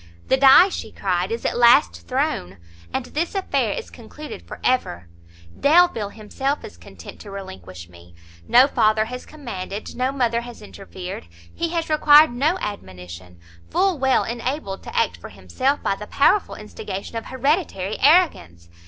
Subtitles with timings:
[0.29, 2.57] "The die," she cried, "is at last thrown;
[2.91, 5.07] and this affair is concluded for ever!
[5.59, 8.15] Delvile himself is content to relinquish me;
[8.47, 14.23] no father has commanded, no mother has interfered, he has required no admonition, full well
[14.23, 18.69] enabled to act for himself by the powerful instigation of hereditary arrogance!